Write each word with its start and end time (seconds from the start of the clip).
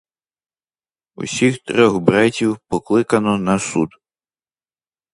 Усіх 1.15 1.57
трьох 1.59 1.99
братів 1.99 2.57
покликано 2.67 3.37
на 3.37 3.59
суд. 3.59 3.89